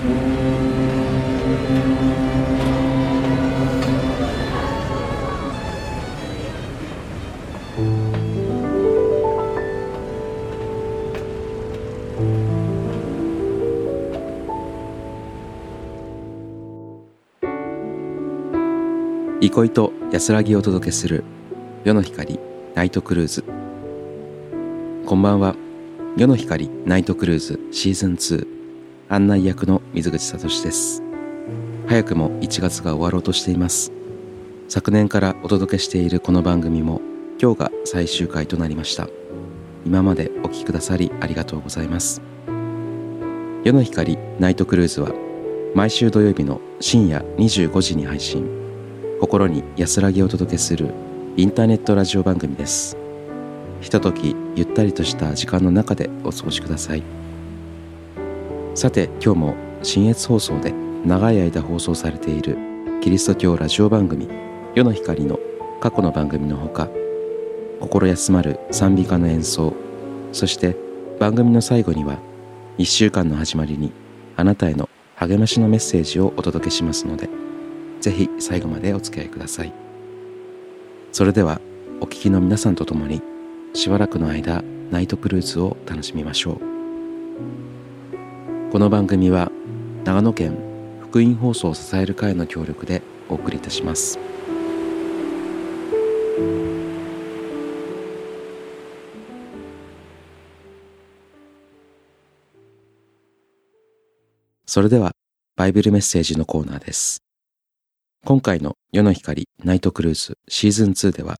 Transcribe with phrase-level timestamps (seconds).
[0.00, 0.06] 憩
[19.66, 21.24] いと安らぎをお届けする
[21.84, 22.40] 夜の光
[22.74, 23.44] ナイトクルーズ。
[25.04, 25.54] こんばんは。
[26.16, 28.49] 夜の光ナイトクルーズシーズン2
[29.12, 31.02] 案内役の水口聡です。
[31.88, 33.90] 早くも1月が終わろうとしています。
[34.68, 37.00] 昨年からお届けしているこの番組も
[37.42, 39.08] 今日が最終回となりました。
[39.84, 42.22] 今までお聴きくださりありがとうございます。
[43.64, 45.10] 夜の光ナイトクルーズは
[45.74, 48.46] 毎週土曜日の深夜25時に配信。
[49.20, 50.94] 心に安らぎをお届けする
[51.36, 52.96] インターネットラジオ番組です。
[53.80, 57.19] ひとときゆったりとした時間の中でお過ごしください。
[58.80, 60.72] さて今日も新越放送で
[61.04, 62.56] 長い間放送されている
[63.02, 64.26] キリスト教ラジオ番組
[64.74, 65.38] 「世の光」の
[65.82, 66.88] 過去の番組のほか
[67.78, 69.74] 心休まる賛美歌の演奏
[70.32, 70.78] そして
[71.18, 72.20] 番組の最後には
[72.78, 73.92] 1週間の始まりに
[74.38, 77.28] あなたへの励ましのメッセージをお届けしますので
[78.00, 79.74] ぜひ最後までお付き合いください。
[81.12, 81.60] それでは
[82.00, 83.20] お聞きの皆さんと共に
[83.74, 86.69] しばらくの間ナイトクルーズを楽しみましょう。
[88.70, 89.50] この番組は
[90.04, 90.56] 長野県
[91.00, 94.18] 福音放送を支える会の協力でお送りいたします
[104.66, 105.12] それでは
[105.56, 107.24] バイブルメッセージのコーナーです
[108.24, 111.36] 今回の夜の光ナイトクルーズシーズン2では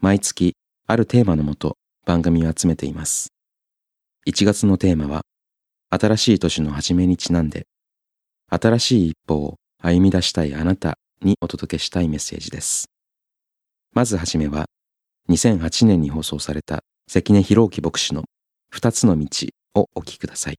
[0.00, 0.54] 毎月
[0.86, 3.32] あるテーマのもと番組を集めています。
[4.26, 5.22] 1月のテーマは
[5.94, 7.66] 新しい年の初めにちなんで
[8.48, 12.86] 新しい一歩を歩み出したいあなたにお届けしたいメッセージです。
[13.92, 14.64] まずはじめは
[15.28, 18.24] 2008年に放送された関根博之牧師の
[18.70, 19.26] 二つの道
[19.74, 20.56] をお聞きください。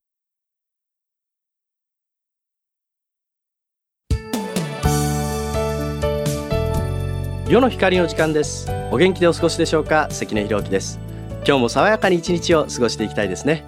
[7.49, 10.09] 世の光の時間ですお元気でお過ごしでしょうか？
[10.11, 10.99] 関根弘樹です
[11.45, 13.65] 今日も爽やかに一日を過ごしていきたいですね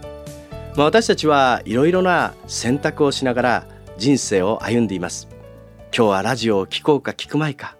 [0.75, 5.29] まあ、私たちはいろいろな選択をしながら人生を歩んでいます。
[5.95, 7.77] 今日はラジオを聞こうか聞くまいか。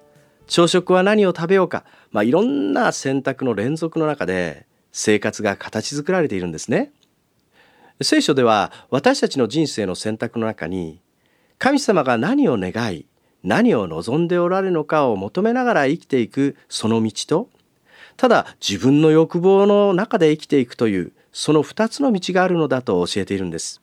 [0.48, 1.84] 朝食は何を食べようか。
[2.12, 6.94] まあ、いろんな選択の連続の中で生活が形作られているんですね。
[8.02, 11.02] 聖書では私たちの人生の選択の中に
[11.58, 13.06] 神様が何を願い
[13.44, 17.50] 何を望んでおられるのかを求めながら生きていくその道と
[18.18, 23.82] ただ自分の欲望の中で生きていくというその2つの道があるのだと教えているんです。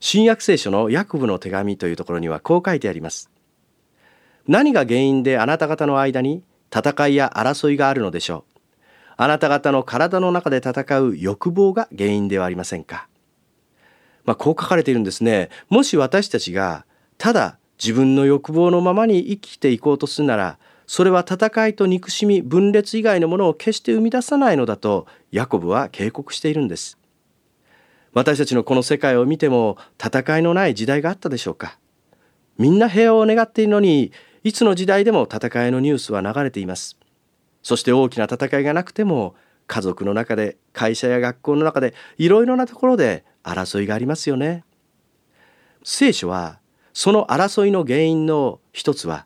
[0.00, 3.30] 新約聖書のヤコブの手紙というところにはこう書いてあります。
[4.46, 8.60] 何が原因であなた方の間に戦いや争いがあるのでしょう。
[9.16, 13.08] あなた方の体の中で戦う欲望が原因ではありませんか。
[14.26, 15.48] まあ、こう書かれているんですね。
[15.70, 16.84] もし私たちが
[17.16, 26.98] ただ自分の欲望のままに生きていこうとするならそれは戦いと憎しみ分裂以外のものを決して生み出さないのだとヤコブは警告しているんです。
[28.12, 31.78] 私たちのこの世界を見ても戦いのない時代があったでしょうか。
[32.56, 36.96] みんな平和を願っているのにいつの時代でも戦いのニュースは流れています。
[37.62, 39.34] そして大きな戦いがなくても
[39.66, 44.64] 家族の中で会社や学校の中でいろいろなところで争いがありますよね。
[45.82, 46.60] 聖書は
[46.94, 49.25] その争いの原因の一つは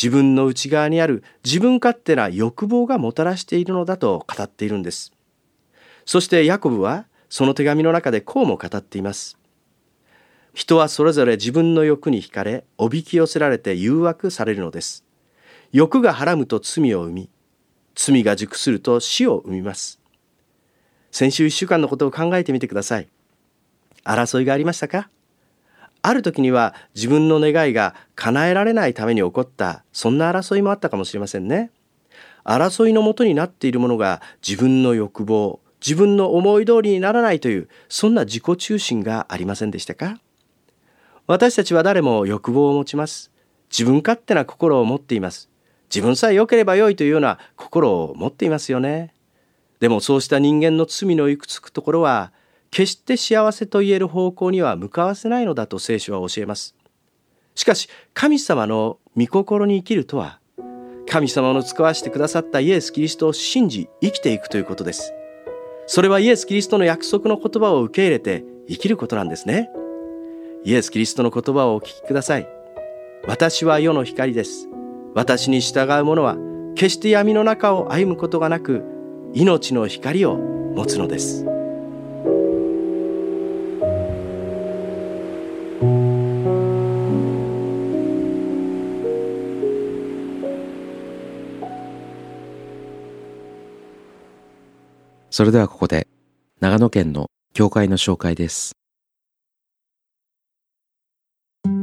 [0.00, 5.12] 自分の内側にある自分勝手な欲望がもたらしているのだと語っているんです。
[6.06, 9.36] そしてヤコブはその手紙の中でこうも語っています。
[10.54, 15.04] 人はそれぞれ自分の欲に惹かれ、おびき寄せられて誘惑されるのです。
[15.72, 17.30] 欲がはらむと罪を生み、
[17.94, 20.00] 罪が熟すると死を生みます。
[21.10, 23.08] 先週1週間のことを考えてみてください。
[24.04, 25.10] 争いがありましたか？
[26.02, 31.70] ある時には自分の願いが叶えられないために起こったそんな争いもあったかもしれませんね。
[32.44, 40.18] 争いのもとになっているものが自分の欲望自分の思い通りにならないというそんな自己中心がありませんでしたか？
[41.26, 43.30] 私たちは誰も欲望を持ちます。
[43.70, 45.50] 自分勝手な心を持っています。
[45.94, 49.12] 自分さえ良ければ良いというような心を持っていますよね。
[49.80, 52.32] でもそうした人間の罪の行くつくところは
[52.70, 56.74] 決して幸せと言える方向には向かわせないのだと聖書は教えます。
[57.54, 60.38] しかし神様の御心に生きるとは
[61.08, 65.12] 神様の使わしてくださったイエス・キリストを信じ生きていくということです。
[65.86, 69.70] それはイエス・キリストの約束の言葉を受け入れて生きることなんですね。
[70.64, 72.48] イエス・キリストの言葉をお聞きください
[73.26, 74.68] 私は世の光です
[75.14, 76.36] 私に従う者は
[76.74, 78.84] 決して闇の中を歩むことがなく
[79.34, 81.44] 命の光を持つのです
[95.38, 96.08] それではここで
[96.58, 98.72] 長野県の教会の紹介です。
[101.64, 101.78] 今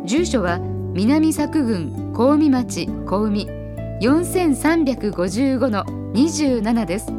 [0.05, 0.59] 住所は
[0.93, 3.47] 南佐久郡小海町小海
[4.01, 7.11] 4355の27です。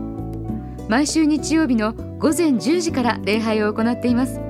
[0.88, 4.40] 毎週日曜日の午前10時から礼拝を行っています。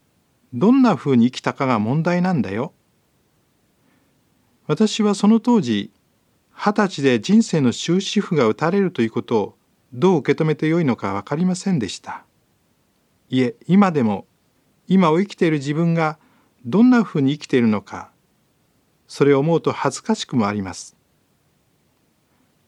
[0.54, 2.74] どんなふうに生きたかが問題なんだよ。
[4.68, 5.92] 私はその当時
[6.52, 9.58] 二十歳で人生の終止符が打たれるということを
[9.94, 12.26] どう受け止めてよいのか分かりませんでした。
[13.30, 14.28] いえ今でも
[14.88, 16.20] 今を生きている自分が
[16.66, 18.12] どんなふうに生きているのか
[19.08, 20.96] それを思うと恥ずかしくもあります。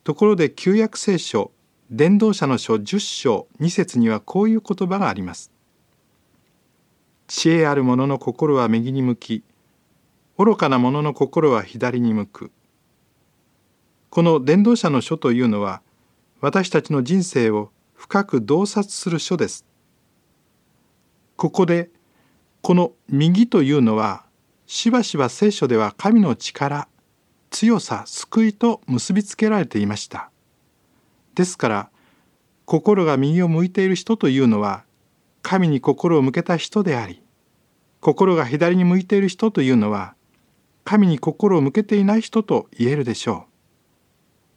[0.04, 1.52] ところで旧約聖書
[1.90, 5.52] 伝道者の書10章2節にはこういう言葉があります。
[7.28, 9.44] 知恵ある者の心は右に向き
[10.38, 12.52] 愚かな者の心は左に向く。
[14.16, 15.82] この伝道者の書というのは
[16.40, 19.66] 私たちの人生を深く洞察する書です
[21.36, 21.90] ここで
[22.62, 24.24] この右というのは
[24.68, 26.88] しばしば聖書では神の力
[27.50, 30.30] 強さ救いと結びつけられていました
[31.34, 31.90] ですから
[32.64, 34.85] 心が右を向いている人というのは
[35.48, 37.22] 神に心を向けた人であり
[38.00, 40.16] 心が左に向いている人というのは
[40.84, 43.46] 神に心を向けていない人と言えるでしょ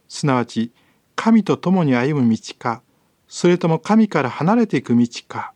[0.07, 0.11] う。
[0.11, 0.71] すなわち
[1.15, 2.81] 神と共に歩む道か
[3.27, 5.53] それとも神から離れていく道か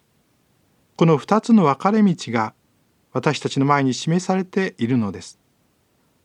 [0.97, 2.53] この二つの分かれ道が
[3.11, 5.39] 私たちの前に示されているのです。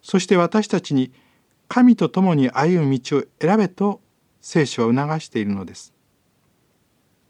[0.02, 1.12] そして私たちに
[1.66, 4.02] 神と共に歩む道を選べと
[4.42, 5.94] 聖書は促しているのです。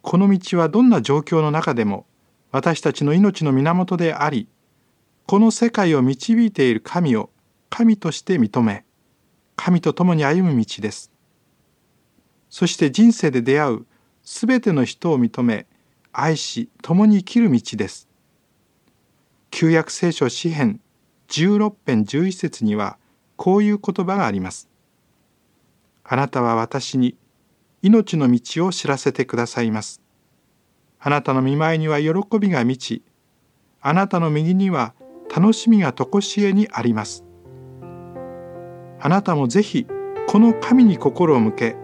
[0.02, 2.06] この道はどんな状況の中でも
[2.50, 4.48] 私たちの命の源であり
[5.26, 7.30] この世界を導いている神を
[7.68, 8.84] 神として認め
[9.56, 11.10] 神と共に歩む道です。
[12.48, 13.86] そして人生で出会う
[14.22, 15.66] すべての人を認め
[16.12, 18.08] 愛し共に生きる道です。
[19.50, 20.80] 旧約聖書詩編
[21.28, 22.98] 16編11節には
[23.36, 24.68] こういう言葉があります
[26.04, 27.16] あなたは私に
[27.88, 30.02] 命の道を知らせてくださいます。
[31.00, 33.02] あなたの見舞いには喜びが満ち、
[33.80, 34.94] あなたの右には
[35.34, 37.24] 楽しみがとこしえにあります。
[39.00, 39.86] あなたもぜひ
[40.26, 41.76] この神に心を向け、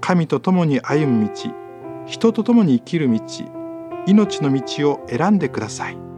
[0.00, 1.50] 神と共に歩む道、
[2.06, 3.20] 人と共に生きる道、
[4.06, 6.09] 命の道を選んでください。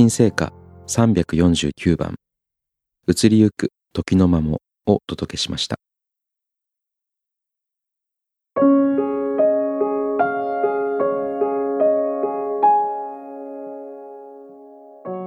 [0.00, 0.54] 新聖歌
[0.86, 2.14] 349番。
[3.06, 5.76] 移りゆく時の間もをお届けしました。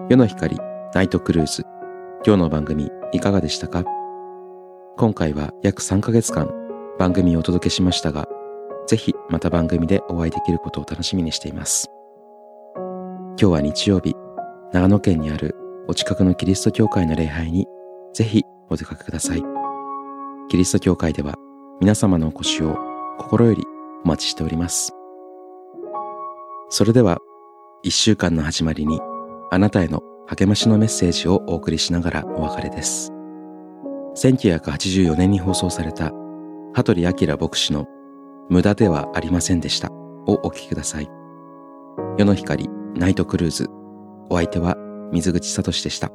[0.10, 0.58] 夜の光
[0.96, 1.62] ナイトクルーズ。
[2.26, 3.86] 今日の番組いかがでしたか？
[4.98, 6.50] 今回は約3ヶ月間
[6.98, 8.28] 番組をお届けしましたが
[8.88, 11.92] ぜひまた番組でお会いできることを楽しみにしています。
[12.76, 14.16] 今日は日曜日
[14.74, 15.56] 長野県にある
[15.88, 17.68] お近くのキリスト教会の礼拝に
[18.16, 19.44] ぜひお出かけください。
[20.50, 21.36] キリスト教会では
[21.80, 22.76] 皆様のお越しを
[23.20, 23.64] 心より
[24.04, 24.92] お待ちしております。
[26.70, 27.20] それでは
[27.84, 29.00] 一週間の始まりに
[29.52, 33.12] あなたへの励ましのメッセージをお送りしながらお別れです。
[34.16, 36.12] 1984年に放送された
[36.74, 37.86] 羽鳥明牧師の
[38.50, 41.08] 無駄ではありませんでしたをお聞きください。
[42.18, 43.83] 世の光ナイトクルーズ。
[44.30, 44.76] お相手は
[45.12, 46.12] 水口聡でした。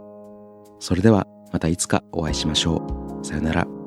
[0.81, 2.77] それではまたいつかお会いしましょ
[3.23, 3.27] う。
[3.27, 3.78] さよなら。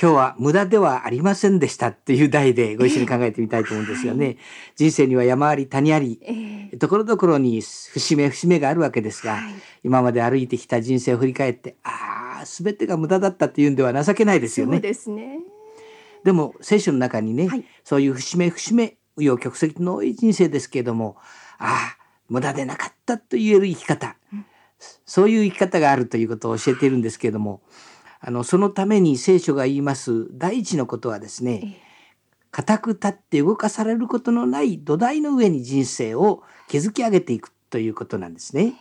[0.00, 4.26] 今日は無駄ではありませんでしたっていう題でご一緒に考えてみたいと思うんですよね。
[4.26, 4.38] はい、
[4.76, 14.74] 人生には山あり谷あり、えー、ところどころに節目節目があるわけですが、はい、今まで歩いてきた人生を振り返って、ああ、全てが無駄だったっていうんでは情けないですよね。
[14.74, 15.40] そうですね。
[16.22, 21.16] でも聖書の中にね、はい、そういう節目節目、紆余曲折の多い人生ですけれども、
[21.58, 24.46] ああ、無駄でなかったと言える生き方、うん、
[25.04, 27.62] そういう生き方があるということを教えているんですけれども、
[28.20, 31.80] あのそのために聖書が言います第一のことはですね
[32.50, 38.74] 固く立って動かされることのない土台の上に人生を築き上げていくということなんですね。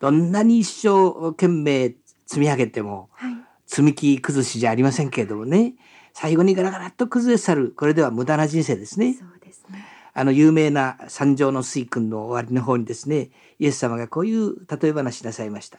[0.00, 1.94] どんなに一生懸命
[2.26, 3.34] 積み上げても、はい、
[3.66, 5.74] 積み木崩しじゃありませんけれどもね
[6.12, 9.14] 最後にガラガラと崩れ去るこれでは無駄な人生ですね。
[9.52, 15.78] すねあの有名な三条の水君の終わりの方にですねイエス様がこういう例え話なさいました。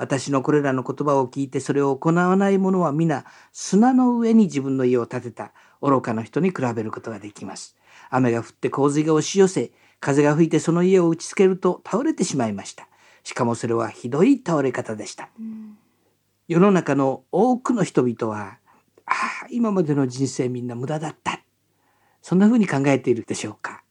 [0.00, 5.52] 私のこれらの言葉を聞いてそれを行わない者は皆砂の上に自分の家を建てた
[5.82, 7.76] 愚かな人に比べることができます。
[8.08, 12.88] 雨が降って洪水が押し寄せ、風が吹いてその家を打ちつけると倒れてしまいました。
[13.24, 15.28] しかもそれはひどい倒れ方でした。
[15.38, 15.76] うん、
[16.48, 18.56] 世の中の多くの人々は、
[19.04, 19.12] あ
[19.44, 21.42] あ、今までの人生みんな無駄だった。
[22.22, 23.82] そんな風に考えているでしょうか。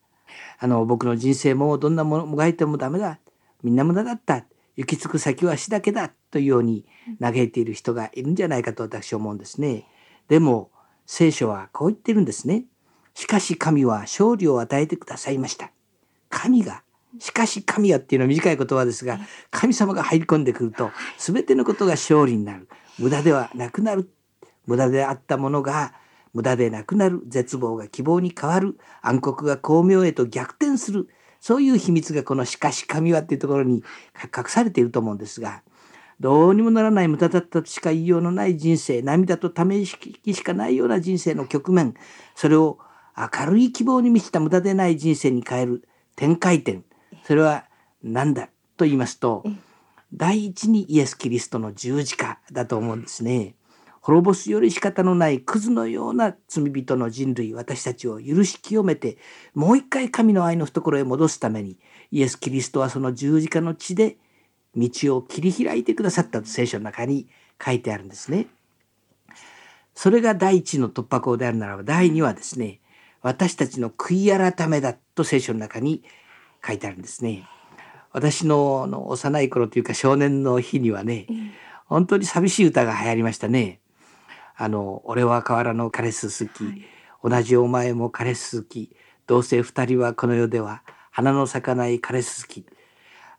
[0.58, 3.20] あの、僕の人生もどんなものもがいてもダメだ。
[3.62, 4.44] みんな無駄だった。
[4.80, 6.86] 行き着く先は死だけだというように
[7.20, 9.86] 嘆いている人がいるんじゃないかと私は思うんですね。
[10.30, 10.72] でも
[11.06, 12.64] 聖書はこう言ってるんですね。
[13.14, 15.74] しかし神は勝利を与えてくださいました。
[16.30, 16.84] 神が
[17.20, 19.20] しかし神はっていうのは短い言葉ですが
[19.52, 22.70] 神様が入り込んでくると全てのことが勝利になる。
[22.98, 24.10] 無駄ではなくなる。
[24.66, 25.94] 無駄であったものが
[26.34, 27.22] 無駄でなくなる。
[27.28, 28.78] 絶望が希望に変わる。
[29.02, 33.84] 暗黒が巧妙へと逆転するそういう秘密がこの「しかし神は」っていうところに
[34.24, 35.64] 隠されていると思うんですが
[36.20, 41.96] どうにもならない無駄だったとしか言いようのない人生涙とため息しかないような人生の局面
[42.36, 42.78] それを
[43.18, 46.84] 明るい希望に満ちた無駄でない人生に変える展開点
[47.24, 47.66] それは
[48.04, 49.44] 何だと言いますと
[50.14, 53.56] 第一にイエス・キリストの十字架だと思うんですね。
[54.02, 59.18] 滅ぼすより仕方のないクズのような罪人の人類私たちを許し清めて
[59.54, 61.78] もう一回神の愛の懐へ戻すために
[62.12, 64.18] イエス・キリストはその十字架の地で
[64.76, 67.28] 道を切り開いてくださったと聖書の中に
[67.64, 68.48] 書いてあるんですね。
[69.96, 72.80] それが第一の突破口であるならば第二はですね
[73.22, 76.04] 私たちの悔い改めだと聖書の中に
[76.66, 77.46] 書いてあるんですね。
[78.12, 81.28] 私のの幼い頃というか少年の日にはね
[81.86, 83.80] 本当に寂しい歌が流行りましたね。
[84.62, 86.82] あの、俺は河原の彼氏好き、はい、
[87.24, 88.94] 同じお前も彼氏好き、
[89.26, 92.66] どうせ二人はこの世では花の咲かない彼氏好き。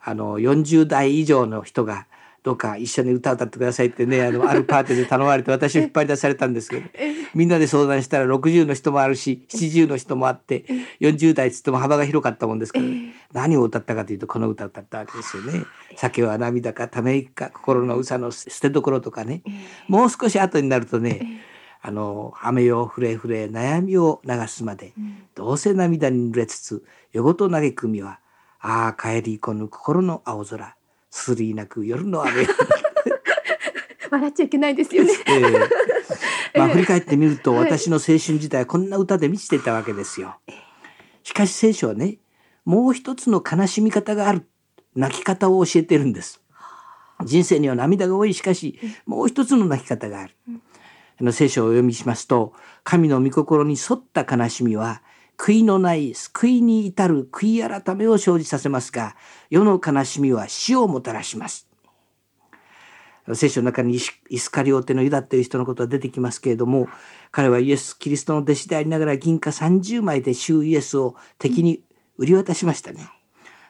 [0.03, 2.07] あの、40代以上の人が
[2.43, 6.87] どうか一緒に歌を歌ってくださいってねあの あるパーティーで頼まれて私を引っ張り出されたんですけど
[7.35, 10.65] みんなで相談したら60の人もあるし70の人もあって
[11.01, 15.65] 40代っつっても幅が広かったもんですから、ね、何を歌ったかというとこの歌を歌ったわけですよね。
[15.97, 19.43] 酒は涙かため息か心のうさの捨てどころとかね。
[19.89, 21.43] もう少し後になるとね
[21.83, 24.93] あの雨よふれふれ悩みを流すまで、
[25.35, 28.21] どうせ涙に濡れつつ夜ごと嘆くみは
[28.61, 30.77] ああ帰りこぬ心の青空
[31.11, 32.47] すりなく夜の雨。
[34.11, 35.69] 笑っちゃいけないですよね、えー、
[36.59, 40.37] まあ振り返ってみると、私の青春時代はこんな歌で満ちていたわけですよ。
[41.23, 42.19] しかし聖書はね
[42.65, 44.47] もう一つの悲しみ方がある。
[44.97, 46.41] 泣き方を教えてるんです。
[47.25, 48.35] 人生には涙が多い。
[48.35, 50.35] しかしもう一つの泣き方がある。
[51.21, 55.03] あの聖書をお読みしますと神の御心に沿った悲しみは
[55.41, 59.17] 悔いのない救いに至る悔い改めを生じさせますが
[59.49, 61.67] 世の悲しみは死をもたらします。
[63.33, 63.99] 聖書の中に
[64.29, 66.89] イスカリオテのユダという人のことが出てきますけれども
[67.31, 71.85] 彼はイエス・キリストの弟子でありながら銀貨30枚で主イエスを敵に
[72.19, 73.09] 売り渡しましたね。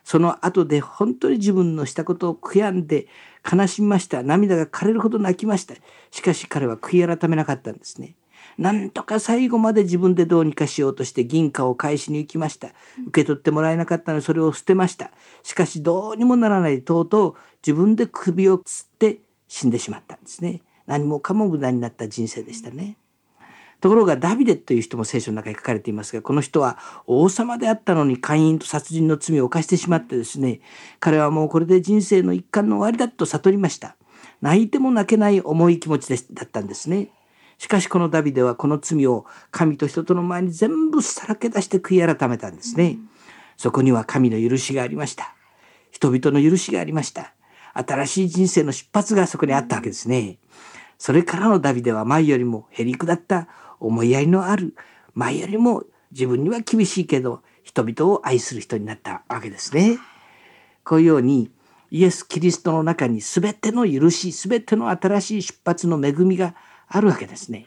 [0.03, 3.07] その後で本当に自分のしたことを悔やんで
[3.49, 4.25] 悲しみました。
[4.25, 5.75] 涙が枯れるほど泣きました。
[6.11, 8.17] しかし彼は悔い改めなかったんですね。
[8.61, 12.69] なんとか最後まで自分でどうにかしようとして銀貨を返しに行きました。
[13.07, 15.13] 受け取ってもらえなかったのでそれを捨てました。
[15.43, 17.35] しかしどうにもならないとうとう
[17.67, 20.61] 自分で首をつって死んでしまったんですね。
[20.87, 22.99] 何もかも無駄になった人生でしたね。
[23.81, 30.61] ところがダビデという人も聖書の中に書かれていますがこの人は王様であったのに姦淫と殺人の罪を犯してしまってですね
[30.99, 33.97] 彼はもうこれで人生の一環の終わりだと悟りました
[34.43, 37.09] 泣いても泣けない重い気持ちでだったんですね
[37.61, 42.97] しかしこのダビデはこの罪を神と人との前に全部さらけ出して悔い改めたんですね。
[43.59, 45.35] そこには神の許しがありました。
[45.91, 47.35] 人々の許しがありました。
[47.75, 50.39] 新しい人生の出発がそこにあったわけですね。
[50.97, 53.47] それからのダビデは前よりもへりくだった
[53.79, 54.75] 思いやりのある
[55.13, 59.99] 前よりも自分には厳しいけど人々を愛する人になったわけですね。
[60.83, 61.51] こういうように
[61.91, 66.55] イエス・キリストの中に全ての許し全ての新しい出発の恵みが
[66.91, 67.67] あるわけですね。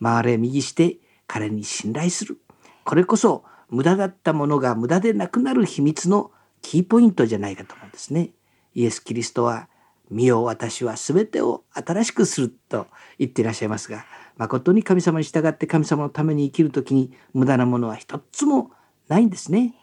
[0.00, 2.38] 周れ右して彼に信頼する。
[2.84, 8.30] これこそ無駄だったものが無駄でなくなる秘密のキーポイントじゃないかと思うんですね。
[8.74, 9.68] イエス・キリストは
[10.10, 14.04] 「見よ私は全てを新しくする」と言っていらっしゃいますが
[14.36, 18.72] 誠に神様に従って神様のために生きる時に無駄なものは一つも
[19.08, 19.74] ないんですね。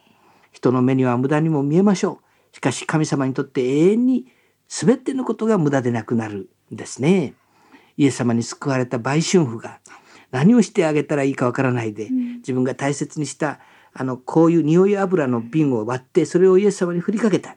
[0.52, 2.20] 人の目には無駄にも見えましょ
[2.52, 2.56] う。
[2.56, 4.26] しかし神様にとって永遠に
[4.68, 7.34] 全てのことが無駄でなくなるんですね。
[7.96, 9.80] イエス様に救われた売春婦が
[10.30, 13.60] 何をしてあげたらいいかわからないで、自分が大切にした
[13.92, 17.56] あのこういう匂い油の瓶を割ってそれをイエス様に振りかけた。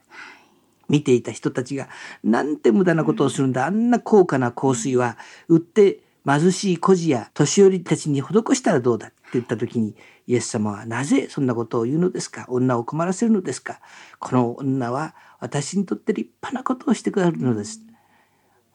[0.88, 1.88] 見ていた人たちが
[2.22, 3.66] なんて無駄なことをするんだ。
[3.66, 5.18] あんな高価な香水は
[5.48, 9.08] 売って貧しい孤児や年寄りたちに施したらどうだ？
[9.08, 9.96] って言った時に
[10.28, 12.46] イエス様はなぜそんなことを言うのですか？
[12.48, 13.80] 女を困らせるのですか？
[14.20, 17.80] この女は私にとって立派なことをしてくださるのです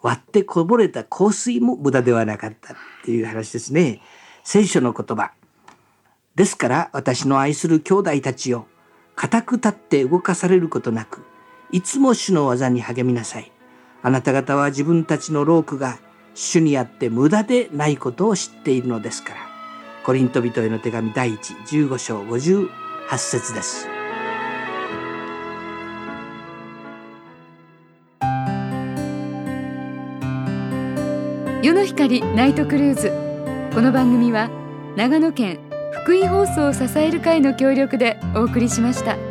[0.01, 4.01] 割ってこぼれた香水も無駄ではなかったっていう話ですね。
[4.43, 5.31] 聖書の言葉。
[6.35, 8.65] ですから私の愛する兄弟たちよ
[9.15, 11.23] 固く立って動かされることなく
[11.71, 13.51] いつも主の技に励みなさい。
[14.03, 15.99] あなた方は自分たちの労苦が
[16.33, 19.51] 主にあって無駄でないことを知っているのですから。
[20.03, 22.69] コリント人への手紙第115章58
[23.17, 24.00] 節です。
[31.63, 33.09] 世の光ナイトクルーズ
[33.71, 34.49] この番組は
[34.97, 35.59] 長野県
[36.03, 39.30] 福井放送を支える会の協力でお送りしました。